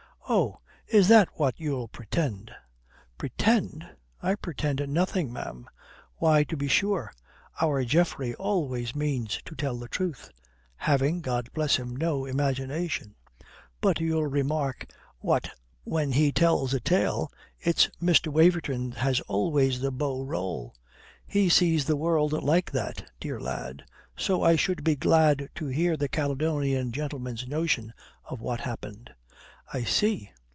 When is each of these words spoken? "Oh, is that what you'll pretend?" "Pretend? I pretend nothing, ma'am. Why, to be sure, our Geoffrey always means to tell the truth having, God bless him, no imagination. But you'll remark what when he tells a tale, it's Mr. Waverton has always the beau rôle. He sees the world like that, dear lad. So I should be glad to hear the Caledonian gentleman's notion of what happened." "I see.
"Oh, 0.33 0.61
is 0.87 1.09
that 1.09 1.27
what 1.33 1.59
you'll 1.59 1.89
pretend?" 1.89 2.53
"Pretend? 3.17 3.85
I 4.21 4.35
pretend 4.35 4.81
nothing, 4.87 5.33
ma'am. 5.33 5.67
Why, 6.19 6.45
to 6.45 6.55
be 6.55 6.69
sure, 6.69 7.11
our 7.61 7.83
Geoffrey 7.83 8.33
always 8.35 8.95
means 8.95 9.41
to 9.43 9.55
tell 9.55 9.75
the 9.77 9.89
truth 9.89 10.29
having, 10.77 11.19
God 11.19 11.49
bless 11.53 11.75
him, 11.75 11.93
no 11.97 12.23
imagination. 12.23 13.15
But 13.81 13.99
you'll 13.99 14.27
remark 14.27 14.87
what 15.19 15.49
when 15.83 16.13
he 16.13 16.31
tells 16.31 16.73
a 16.73 16.79
tale, 16.79 17.29
it's 17.59 17.89
Mr. 18.01 18.29
Waverton 18.31 18.93
has 18.93 19.19
always 19.21 19.81
the 19.81 19.91
beau 19.91 20.19
rôle. 20.25 20.71
He 21.27 21.49
sees 21.49 21.83
the 21.83 21.97
world 21.97 22.31
like 22.31 22.71
that, 22.71 23.11
dear 23.19 23.37
lad. 23.37 23.83
So 24.15 24.43
I 24.43 24.55
should 24.55 24.85
be 24.85 24.95
glad 24.95 25.49
to 25.55 25.65
hear 25.65 25.97
the 25.97 26.07
Caledonian 26.07 26.93
gentleman's 26.93 27.49
notion 27.49 27.91
of 28.23 28.39
what 28.39 28.61
happened." 28.61 29.11
"I 29.73 29.85
see. 29.85 30.29